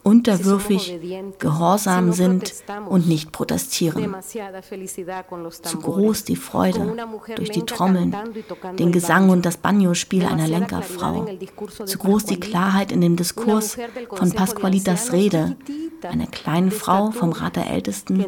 [0.03, 0.99] unterwürfig,
[1.39, 2.53] gehorsam sind
[2.89, 4.15] und nicht protestieren.
[5.61, 6.95] Zu groß die Freude
[7.35, 8.15] durch die Trommeln,
[8.77, 11.27] den Gesang und das Banjo-Spiel einer Lenkerfrau.
[11.85, 13.77] Zu groß die Klarheit in dem Diskurs
[14.13, 15.57] von Pasqualitas Rede,
[16.03, 18.25] einer kleinen Frau vom Rat der Ältesten,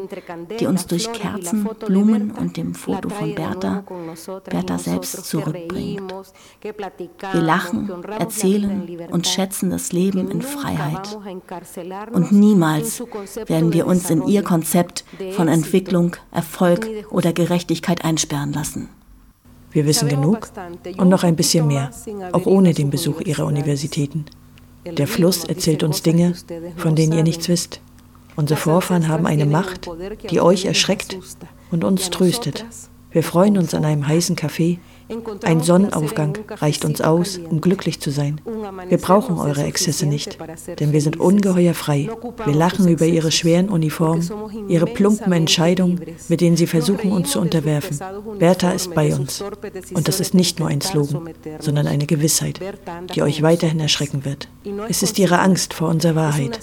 [0.60, 3.84] die uns durch Kerzen, Blumen und dem Foto von Bertha,
[4.44, 6.14] Bertha selbst zurückbringt.
[6.62, 11.16] Wir lachen, erzählen und schätzen das Leben in Freiheit.
[12.12, 13.02] Und niemals
[13.46, 18.88] werden wir uns in ihr Konzept von Entwicklung, Erfolg oder Gerechtigkeit einsperren lassen.
[19.70, 20.50] Wir wissen genug
[20.98, 21.90] und noch ein bisschen mehr,
[22.32, 24.26] auch ohne den Besuch ihrer Universitäten.
[24.84, 26.34] Der Fluss erzählt uns Dinge,
[26.76, 27.80] von denen ihr nichts wisst.
[28.36, 29.88] Unsere Vorfahren haben eine Macht,
[30.30, 31.18] die euch erschreckt
[31.70, 32.64] und uns tröstet.
[33.10, 34.80] Wir freuen uns an einem heißen Kaffee
[35.42, 38.40] ein Sonnenaufgang reicht uns aus, um glücklich zu sein.
[38.88, 40.38] Wir brauchen eure Exzesse nicht,
[40.80, 42.08] denn wir sind ungeheuer frei.
[42.44, 44.28] Wir lachen über ihre schweren Uniformen,
[44.68, 47.98] ihre plumpen Entscheidungen, mit denen sie versuchen, uns zu unterwerfen.
[48.38, 49.42] Bertha ist bei uns.
[49.92, 52.60] Und das ist nicht nur ein Slogan, sondern eine Gewissheit,
[53.14, 54.48] die euch weiterhin erschrecken wird.
[54.88, 56.58] Es ist ihre Angst vor unserer Wahrheit,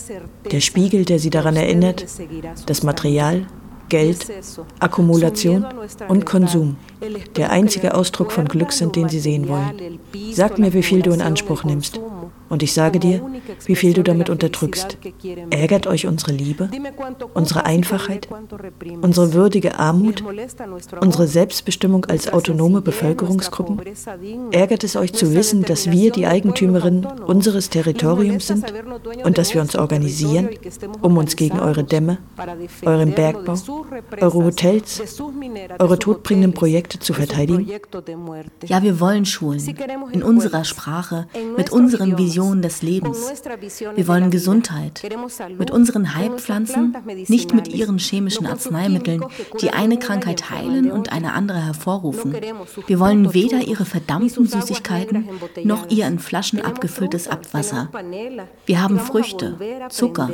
[0.52, 2.06] der Spiegel, der sie daran erinnert,
[2.66, 3.46] das Material,
[3.92, 4.26] Geld,
[4.80, 5.66] Akkumulation
[6.08, 6.78] und Konsum
[7.36, 10.00] der einzige Ausdruck von Glück sind, den sie sehen wollen.
[10.32, 12.00] Sag mir, wie viel du in Anspruch nimmst.
[12.52, 13.22] Und ich sage dir,
[13.66, 14.98] wie viel du damit unterdrückst.
[15.52, 16.70] Ärgert euch unsere Liebe,
[17.34, 18.28] unsere Einfachheit,
[19.02, 20.22] unsere würdige Armut,
[21.00, 23.80] unsere Selbstbestimmung als autonome Bevölkerungsgruppen?
[24.52, 28.66] Ärgert es euch zu wissen, dass wir die Eigentümerin unseres Territoriums sind
[29.24, 30.50] und dass wir uns organisieren,
[31.02, 32.18] um uns gegen eure Dämme,
[32.86, 33.56] euren Bergbau,
[34.20, 35.02] eure Hotels,
[35.80, 37.66] eure todbringenden Projekte zu verteidigen?
[38.66, 39.62] Ja, wir wollen Schulen
[40.12, 43.20] in unserer Sprache, mit unseren Visionen Vision des Lebens.
[43.96, 45.04] Wir wollen Gesundheit.
[45.60, 46.96] Mit unseren Heilpflanzen,
[47.28, 49.24] nicht mit ihren chemischen Arzneimitteln,
[49.62, 52.36] die eine Krankheit heilen und eine andere hervorrufen.
[52.88, 55.30] Wir wollen weder ihre verdammten Süßigkeiten
[55.64, 57.90] noch ihr in Flaschen abgefülltes Abwasser.
[58.66, 59.58] Wir haben Früchte,
[59.90, 60.32] Zucker,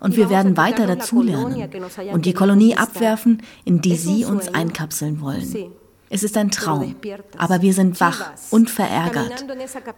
[0.00, 1.68] und wir werden weiter dazulernen
[2.12, 5.74] und die Kolonie abwerfen, in die sie uns einkapseln wollen.
[6.14, 6.94] Es ist ein Traum,
[7.38, 9.44] aber wir sind wach und verärgert,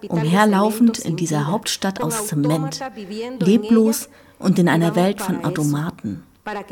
[0.08, 2.80] umherlaufend in dieser Hauptstadt aus Zement,
[3.40, 6.22] leblos und in einer Welt von Automaten.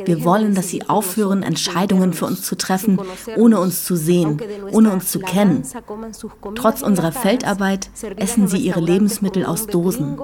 [0.05, 2.99] Wir wollen, dass sie aufhören, Entscheidungen für uns zu treffen,
[3.37, 4.41] ohne uns zu sehen,
[4.73, 5.63] ohne uns zu kennen.
[6.55, 10.17] Trotz unserer Feldarbeit essen sie ihre Lebensmittel aus Dosen,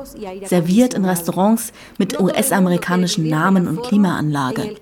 [0.47, 4.77] serviert in Restaurants mit US-amerikanischen Namen und Klimaanlage.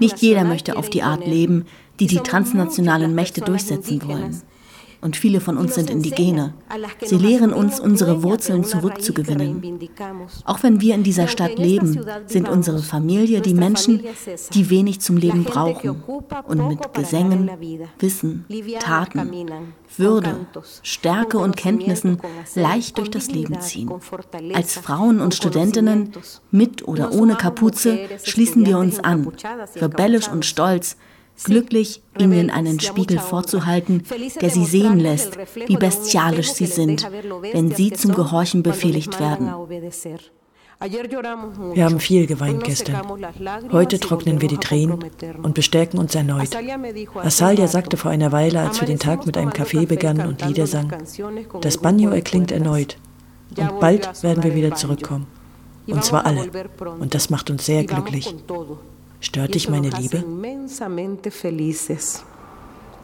[0.00, 1.64] Nicht jeder möchte auf die Art leben,
[2.00, 4.42] die die transnationalen Mächte durchsetzen wollen
[5.04, 6.54] und viele von uns sind Indigene.
[7.04, 9.78] Sie lehren uns, unsere Wurzeln zurückzugewinnen.
[10.46, 14.02] Auch wenn wir in dieser Stadt leben, sind unsere Familie die Menschen,
[14.54, 16.02] die wenig zum Leben brauchen
[16.48, 17.50] und mit Gesängen,
[17.98, 18.46] Wissen,
[18.80, 19.30] Taten,
[19.98, 20.46] Würde,
[20.82, 22.16] Stärke und Kenntnissen
[22.54, 23.90] leicht durch das Leben ziehen.
[24.54, 26.12] Als Frauen und Studentinnen,
[26.50, 29.30] mit oder ohne Kapuze, schließen wir uns an,
[29.76, 30.96] rebellisch und stolz,
[31.42, 34.02] glücklich, ihnen einen Spiegel vorzuhalten,
[34.40, 37.08] der sie sehen lässt, wie bestialisch sie sind,
[37.52, 39.52] wenn sie zum Gehorchen befehligt werden.
[40.80, 43.00] Wir haben viel geweint gestern.
[43.72, 45.04] Heute trocknen wir die Tränen
[45.42, 46.50] und bestärken uns erneut.
[47.14, 50.66] Asalia sagte vor einer Weile, als wir den Tag mit einem Kaffee begannen und Lieder
[50.66, 50.92] sangen,
[51.60, 52.98] das Banjo erklingt erneut
[53.56, 55.26] und bald werden wir wieder zurückkommen.
[55.86, 56.50] Und zwar alle.
[56.98, 58.34] Und das macht uns sehr glücklich.
[59.24, 60.22] Stört dich meine Liebe?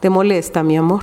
[0.02, 1.02] ¿Te molesta, mi amor?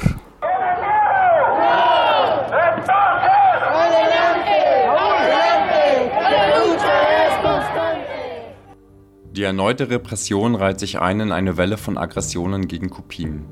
[9.31, 13.43] Die erneute Repression reiht sich ein in eine Welle von Aggressionen gegen Kopien.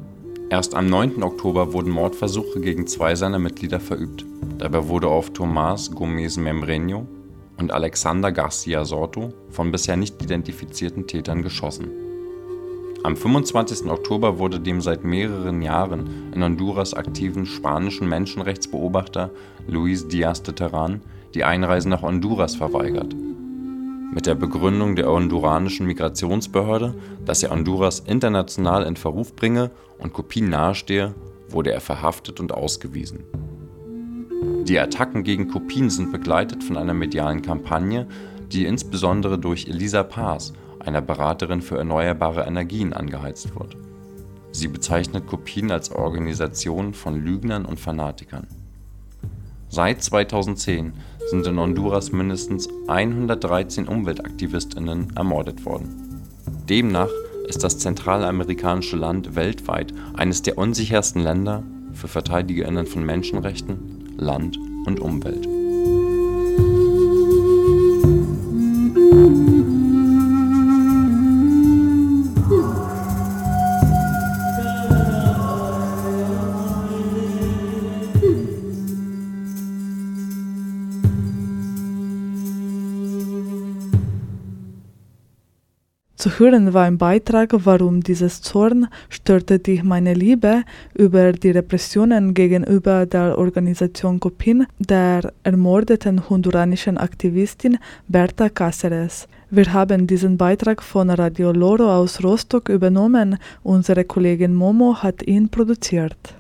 [0.52, 1.24] Erst am 9.
[1.24, 4.24] Oktober wurden Mordversuche gegen zwei seiner Mitglieder verübt.
[4.60, 7.08] Dabei wurde auf Tomás Gómez Membreño
[7.58, 11.90] und Alexander Garcia Sorto von bisher nicht identifizierten Tätern geschossen.
[13.04, 13.88] Am 25.
[13.90, 19.30] Oktober wurde dem seit mehreren Jahren in Honduras aktiven spanischen Menschenrechtsbeobachter
[19.68, 21.02] Luis Díaz de Terran
[21.36, 23.16] die Einreise nach Honduras verweigert.
[24.12, 30.50] Mit der Begründung der honduranischen Migrationsbehörde, dass er Honduras international in Verruf bringe und Kopien
[30.50, 31.14] nahestehe,
[31.50, 33.26] wurde er verhaftet und ausgewiesen.
[34.68, 38.08] Die Attacken gegen Kopien sind begleitet von einer medialen Kampagne,
[38.52, 43.78] die insbesondere durch Elisa Paz, einer Beraterin für erneuerbare Energien, angeheizt wird.
[44.52, 48.48] Sie bezeichnet Kopien als Organisation von Lügnern und Fanatikern.
[49.70, 50.94] Seit 2010
[51.30, 56.24] sind in Honduras mindestens 113 Umweltaktivistinnen ermordet worden.
[56.68, 57.12] Demnach
[57.48, 61.62] ist das zentralamerikanische Land weltweit eines der unsichersten Länder
[61.94, 65.48] für Verteidigerinnen von Menschenrechten Land und Umwelt.
[86.38, 93.06] Hören war ein Beitrag, warum dieses Zorn störte dich meine Liebe über die Repressionen gegenüber
[93.06, 97.78] der Organisation Copin der ermordeten honduranischen Aktivistin
[98.10, 99.28] Berta Cáceres.
[99.50, 103.38] Wir haben diesen Beitrag von Radio Loro aus Rostock übernommen.
[103.64, 106.36] Unsere Kollegin Momo hat ihn produziert.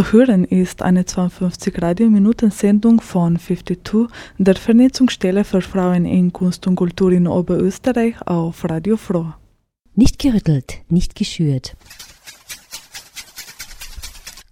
[0.00, 6.76] Zu hören ist eine 52 Radiominuten-Sendung von 52, der Vernetzungsstelle für Frauen in Kunst und
[6.76, 9.34] Kultur in Oberösterreich auf Radio Froh.
[9.94, 11.76] Nicht gerüttelt, nicht geschürt.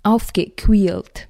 [0.02, 1.28] Aufgequält.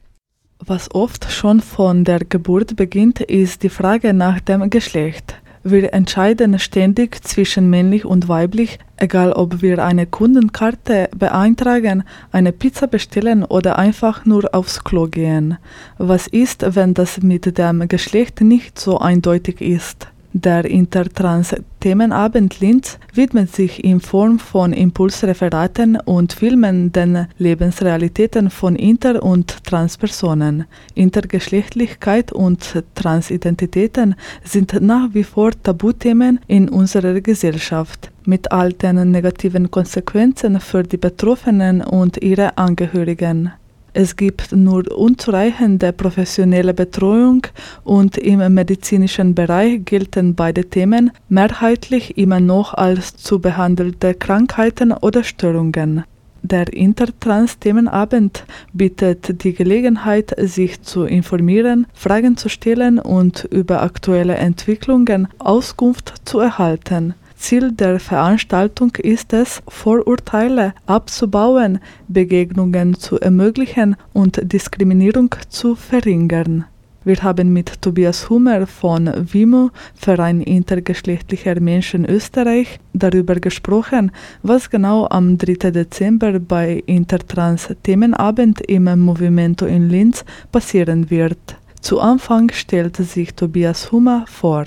[0.58, 5.36] Was oft schon von der Geburt beginnt, ist die Frage nach dem Geschlecht.
[5.70, 12.86] Wir entscheiden ständig zwischen männlich und weiblich, egal ob wir eine Kundenkarte beeintragen, eine Pizza
[12.86, 15.58] bestellen oder einfach nur aufs Klo gehen.
[15.98, 20.06] Was ist, wenn das mit dem Geschlecht nicht so eindeutig ist?
[20.34, 29.22] Der Intertrans-Themenabend Linz widmet sich in Form von Impulsreferaten und Filmen den Lebensrealitäten von Inter-
[29.22, 30.66] und Transpersonen.
[30.94, 39.70] Intergeschlechtlichkeit und Transidentitäten sind nach wie vor Tabuthemen in unserer Gesellschaft mit all den negativen
[39.70, 43.52] Konsequenzen für die Betroffenen und ihre Angehörigen.
[44.00, 47.44] Es gibt nur unzureichende professionelle Betreuung
[47.82, 55.24] und im medizinischen Bereich gelten beide Themen mehrheitlich immer noch als zu behandelte Krankheiten oder
[55.24, 56.04] Störungen.
[56.42, 65.26] Der Intertrans-Themenabend bietet die Gelegenheit, sich zu informieren, Fragen zu stellen und über aktuelle Entwicklungen
[65.40, 67.14] Auskunft zu erhalten.
[67.38, 71.78] Ziel der Veranstaltung ist es, Vorurteile abzubauen,
[72.08, 76.66] Begegnungen zu ermöglichen und Diskriminierung zu verringern.
[77.04, 84.10] Wir haben mit Tobias Hummer von WIMO, Verein intergeschlechtlicher Menschen Österreich, darüber gesprochen,
[84.42, 85.70] was genau am 3.
[85.70, 91.56] Dezember bei Intertrans Themenabend im Movimento in Linz passieren wird.
[91.80, 94.64] Zu Anfang stellte sich Tobias Hummer vor.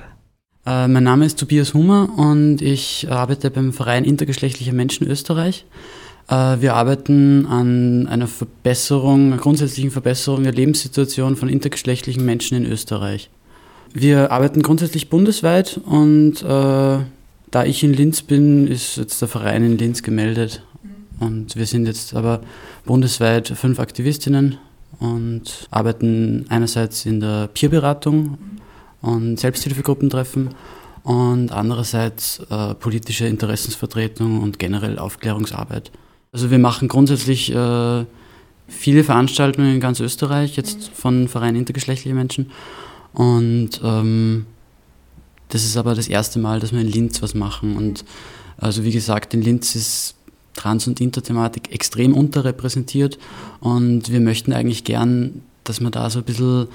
[0.66, 5.66] Äh, mein Name ist Tobias Hummer und ich arbeite beim Verein Intergeschlechtlicher Menschen Österreich.
[6.28, 12.72] Äh, wir arbeiten an einer Verbesserung, einer grundsätzlichen Verbesserung der Lebenssituation von intergeschlechtlichen Menschen in
[12.72, 13.30] Österreich.
[13.94, 17.00] Wir arbeiten grundsätzlich bundesweit und äh,
[17.52, 20.64] da ich in Linz bin, ist jetzt der Verein in Linz gemeldet.
[21.20, 22.42] Und wir sind jetzt aber
[22.86, 24.58] bundesweit fünf Aktivistinnen
[25.00, 28.38] und arbeiten einerseits in der Peerberatung
[29.02, 30.50] und Selbsthilfegruppentreffen
[31.04, 35.92] und andererseits äh, politische Interessensvertretung und generell Aufklärungsarbeit.
[36.32, 38.06] Also wir machen grundsätzlich äh,
[38.68, 42.52] viele Veranstaltungen in ganz Österreich, jetzt von Verein intergeschlechtliche Menschen.
[43.14, 44.46] Und ähm,
[45.50, 47.76] das ist aber das erste Mal, dass wir in Linz was machen.
[47.76, 48.06] Und
[48.58, 50.16] also wie gesagt, in Linz ist
[50.54, 53.18] Trans- und Interthematik extrem unterrepräsentiert
[53.60, 56.68] und wir möchten eigentlich gern, dass man da so ein bisschen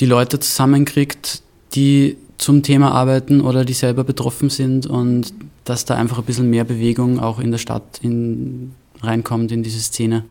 [0.00, 1.42] die Leute zusammenkriegt,
[1.76, 5.32] die zum Thema arbeiten oder die selber betroffen sind und
[5.64, 8.72] dass da einfach ein bisschen mehr Bewegung auch in der Stadt in,
[9.02, 10.24] reinkommt in diese Szene.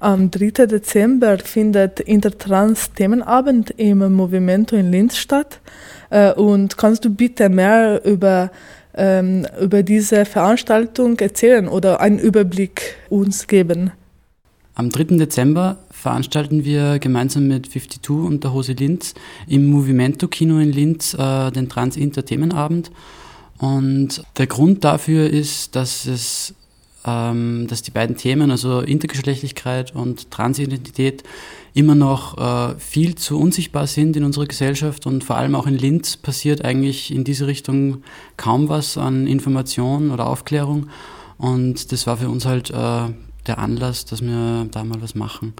[0.00, 0.66] Am 3.
[0.66, 5.60] Dezember findet Intertrans-Themenabend im Movimento in Linz statt.
[6.10, 8.50] Äh, und kannst du bitte mehr über,
[8.94, 13.92] ähm, über diese Veranstaltung erzählen oder einen Überblick uns geben?
[14.74, 15.18] Am 3.
[15.18, 19.14] Dezember veranstalten wir gemeinsam mit 52 und der Hose Linz
[19.46, 22.90] im Movimento Kino in Linz äh, den Trans-Inter-Themenabend.
[23.58, 26.54] Und der Grund dafür ist, dass es
[27.04, 31.22] ähm, dass die beiden Themen, also Intergeschlechtlichkeit und Transidentität,
[31.74, 35.78] immer noch äh, viel zu unsichtbar sind in unserer Gesellschaft und vor allem auch in
[35.78, 38.02] Linz passiert eigentlich in diese Richtung
[38.36, 40.88] kaum was an Information oder Aufklärung.
[41.38, 43.08] Und das war für uns halt äh,
[43.46, 45.54] der Anlass, dass wir da mal was machen.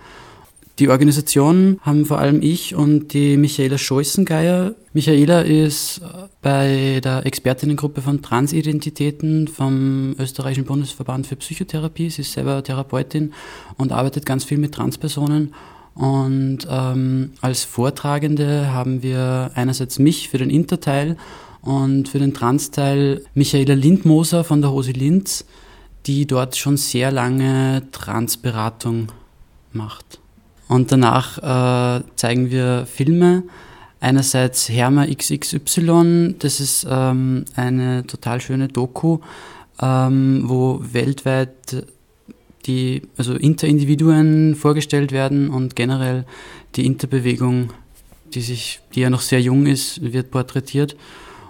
[0.82, 4.74] Die Organisation haben vor allem ich und die Michaela Scheußengeier.
[4.92, 6.00] Michaela ist
[6.40, 12.10] bei der Expertinnengruppe von Transidentitäten vom Österreichischen Bundesverband für Psychotherapie.
[12.10, 13.32] Sie ist selber Therapeutin
[13.76, 15.54] und arbeitet ganz viel mit Transpersonen.
[15.94, 21.16] Und ähm, als Vortragende haben wir einerseits mich für den Interteil
[21.60, 25.44] und für den Transteil Michaela Lindmoser von der Hose Linz
[26.06, 29.12] die dort schon sehr lange Transberatung
[29.72, 30.18] macht.
[30.68, 33.44] Und danach äh, zeigen wir Filme.
[34.00, 39.18] Einerseits Herma XXY, das ist ähm, eine total schöne Doku,
[39.80, 41.86] ähm, wo weltweit
[42.66, 46.24] die, also Interindividuen vorgestellt werden und generell
[46.74, 47.72] die Interbewegung,
[48.34, 50.96] die sich, die ja noch sehr jung ist, wird porträtiert.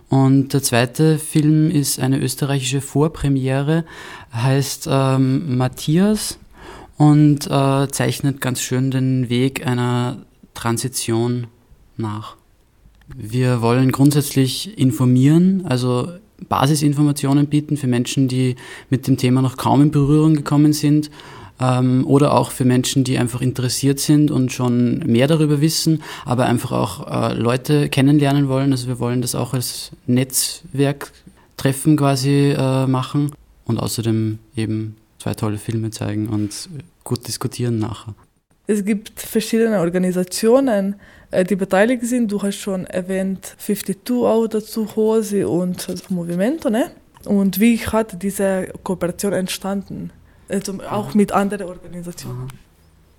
[0.08, 3.84] Und der zweite Film ist eine österreichische Vorpremiere,
[4.34, 6.38] heißt ähm, Matthias
[7.02, 10.18] und äh, zeichnet ganz schön den Weg einer
[10.54, 11.48] Transition
[11.96, 12.36] nach.
[13.16, 16.12] Wir wollen grundsätzlich informieren, also
[16.48, 18.54] Basisinformationen bieten für Menschen, die
[18.88, 21.10] mit dem Thema noch kaum in Berührung gekommen sind.
[21.60, 26.46] ähm, oder auch für Menschen, die einfach interessiert sind und schon mehr darüber wissen, aber
[26.46, 28.72] einfach auch äh, Leute kennenlernen wollen.
[28.72, 33.32] Also wir wollen das auch als Netzwerktreffen quasi äh, machen
[33.64, 36.68] und außerdem eben zwei tolle Filme zeigen und
[37.04, 38.14] gut diskutieren nachher.
[38.66, 40.96] Es gibt verschiedene Organisationen,
[41.30, 42.30] äh, die beteiligt sind.
[42.30, 46.90] Du hast schon erwähnt 52 auch dazu, Hose und das Movimento, ne?
[47.24, 50.10] Und wie hat diese Kooperation entstanden?
[50.48, 52.48] Also auch mit anderen Organisationen.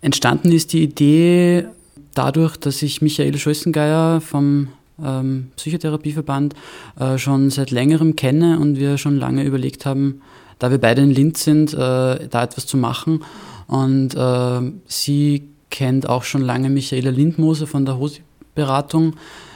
[0.02, 1.66] Entstanden ist die Idee
[2.14, 4.68] dadurch, dass ich Michael Scholzengeier vom
[5.02, 6.54] ähm, Psychotherapieverband
[7.00, 10.22] äh, schon seit längerem kenne und wir schon lange überlegt haben,
[10.60, 13.24] da wir beide in Linz sind, äh, da etwas zu machen.
[13.74, 19.16] Und äh, sie kennt auch schon lange Michaela Lindmoser von der Hosi-Beratung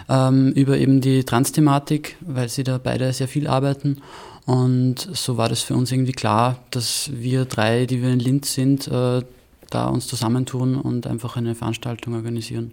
[0.10, 4.02] ähm, über eben die Trans-Thematik, weil sie da beide sehr viel arbeiten.
[4.48, 8.56] Und so war das für uns irgendwie klar, dass wir drei, die wir in Linz
[8.56, 9.22] sind, äh,
[9.70, 12.72] da uns zusammentun und einfach eine Veranstaltung organisieren.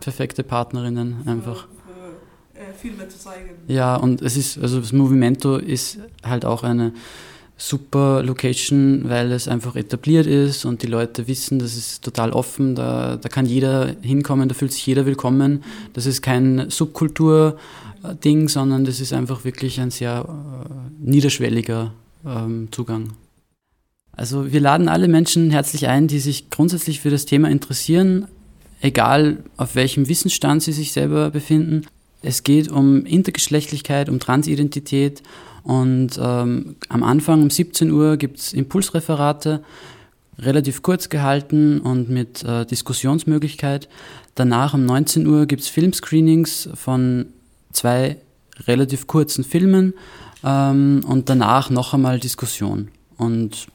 [0.00, 1.68] Perfekte Partnerinnen einfach.
[2.80, 3.50] Filme zu zeigen.
[3.68, 6.92] Ja, und es ist, also das Movimento ist halt auch eine
[7.56, 12.74] super Location, weil es einfach etabliert ist und die Leute wissen, das ist total offen,
[12.74, 15.62] da, da kann jeder hinkommen, da fühlt sich jeder willkommen.
[15.92, 21.92] Das ist kein Subkultur-Ding, sondern das ist einfach wirklich ein sehr äh, niederschwelliger
[22.26, 23.12] ähm, Zugang.
[24.16, 28.26] Also wir laden alle Menschen herzlich ein, die sich grundsätzlich für das Thema interessieren,
[28.80, 31.86] egal auf welchem Wissensstand sie sich selber befinden.
[32.22, 35.22] Es geht um Intergeschlechtlichkeit, um Transidentität
[35.64, 39.64] und ähm, am Anfang um 17 Uhr gibt es Impulsreferate,
[40.38, 43.88] relativ kurz gehalten und mit äh, Diskussionsmöglichkeit.
[44.34, 47.26] Danach um 19 Uhr gibt es Filmscreenings von
[47.72, 48.18] zwei
[48.66, 49.94] relativ kurzen Filmen
[50.44, 52.88] ähm, und danach noch einmal Diskussion.
[53.16, 53.68] Und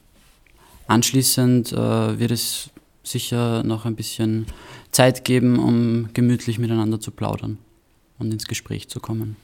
[0.86, 2.70] anschließend äh, wird es
[3.02, 4.46] sicher noch ein bisschen
[4.92, 7.58] Zeit geben, um gemütlich miteinander zu plaudern
[8.20, 9.34] und ins Gespräch zu kommen.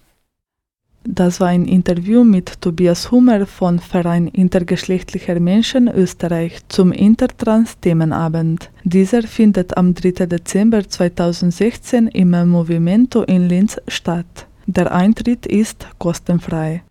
[1.09, 8.71] Das war ein Interview mit Tobias Hummer von Verein Intergeschlechtlicher Menschen Österreich zum Intertrans-Themenabend.
[8.83, 10.27] Dieser findet am 3.
[10.27, 14.49] Dezember 2016 im Movimento in Linz statt.
[14.67, 16.83] Der Eintritt ist kostenfrei.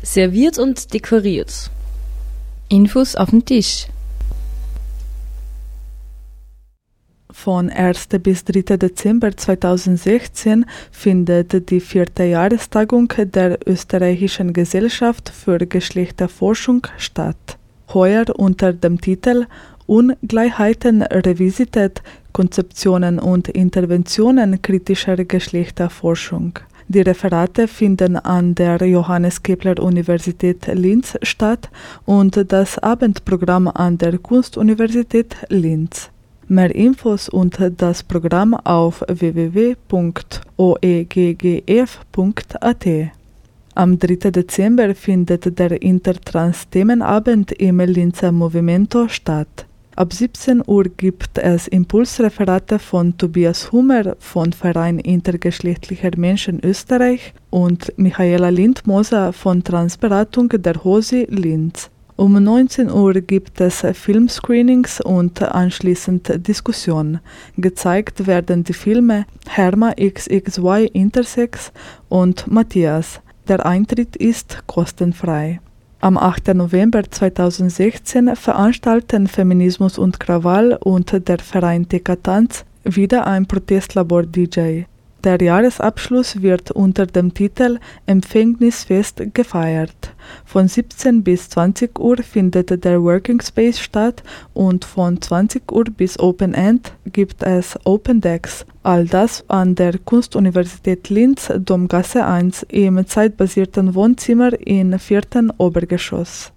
[0.02, 1.70] Serviert und dekoriert.
[2.72, 3.88] Infos auf dem Tisch.
[7.32, 8.08] Von 1.
[8.22, 8.76] bis 3.
[8.76, 17.58] Dezember 2016 findet die vierte Jahrestagung der Österreichischen Gesellschaft für Geschlechterforschung statt.
[17.92, 19.46] Heuer unter dem Titel
[19.86, 22.02] Ungleichheiten revisitet,
[22.32, 26.60] Konzeptionen und Interventionen kritischer Geschlechterforschung.
[26.92, 31.70] Die Referate finden an der Johannes Kepler Universität Linz statt
[32.04, 36.10] und das Abendprogramm an der Kunstuniversität Linz.
[36.48, 39.86] Mehr Infos und das Programm auf www.oeggf.at.
[43.76, 44.30] Am 3.
[44.32, 49.69] Dezember findet der Intertrans-Themenabend im Linzer Movimento statt.
[49.96, 57.92] Ab 17 Uhr gibt es Impulsreferate von Tobias Hummer von Verein Intergeschlechtlicher Menschen Österreich und
[57.96, 61.90] Michaela Lindmoser von Transberatung der HOSI Linz.
[62.16, 67.18] Um 19 Uhr gibt es Filmscreenings und anschließend Diskussion.
[67.56, 71.72] Gezeigt werden die Filme Herma XXY Intersex
[72.08, 73.20] und Matthias.
[73.48, 75.60] Der Eintritt ist kostenfrei.
[76.02, 76.54] Am 8.
[76.54, 84.84] November 2016 veranstalten Feminismus und Krawall und der Verein TK wieder ein Protestlabor DJ.
[85.22, 90.14] Der Jahresabschluss wird unter dem Titel Empfängnisfest gefeiert.
[90.46, 94.22] Von 17 bis 20 Uhr findet der Working Space statt
[94.54, 98.64] und von 20 Uhr bis Open End gibt es Open Decks.
[98.82, 106.50] All das an der Kunstuniversität Linz, Domgasse 1 im zeitbasierten Wohnzimmer im vierten Obergeschoss.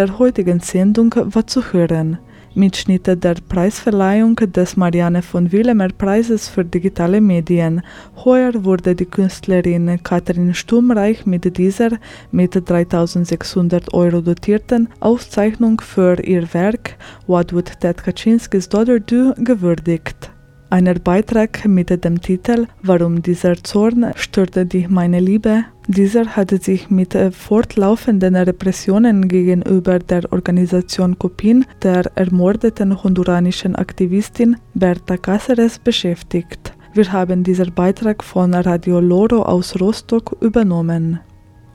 [0.00, 2.18] Der heutigen Sendung war zu hören
[2.54, 7.82] Mitschnitte der Preisverleihung des Marianne von Willemer Preises für digitale Medien.
[8.24, 11.90] Heuer wurde die Künstlerin Katrin Sturmreich mit dieser
[12.32, 16.96] mit 3600 Euro dotierten Auszeichnung für ihr Werk
[17.26, 20.39] What Would Ted Kaczynskis Daughter Do gewürdigt.
[20.72, 25.64] Einer Beitrag mit dem Titel Warum dieser Zorn störte dich meine Liebe?
[25.88, 35.14] Dieser hatte sich mit fortlaufenden Repressionen gegenüber der Organisation Copin der ermordeten honduranischen Aktivistin Berta
[35.14, 36.72] Cáceres beschäftigt.
[36.94, 41.18] Wir haben diesen Beitrag von Radio Loro aus Rostock übernommen.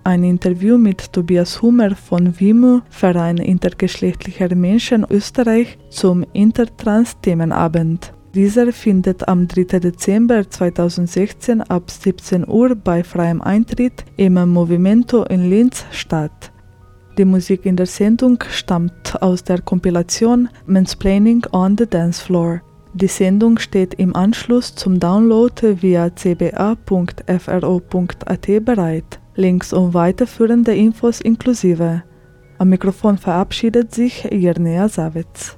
[0.05, 8.14] Ein Interview mit Tobias Hummer von WIMU, Verein intergeschlechtlicher Menschen Österreich, zum Intertrans-Themenabend.
[8.36, 9.79] Dieser findet am 3.
[9.79, 16.51] Dezember 2016 ab 17 Uhr bei freiem Eintritt im Movimento in Linz statt.
[17.17, 22.59] Die Musik in der Sendung stammt aus der Kompilation Mansplaining on the Dance Floor.
[22.93, 26.75] Die Sendung steht im Anschluss zum Download via cba.fro.at
[28.65, 29.19] bereit.
[29.36, 32.03] Links und weiterführende Infos inklusive.
[32.57, 35.57] Am Mikrofon verabschiedet sich Jirnea Savitz.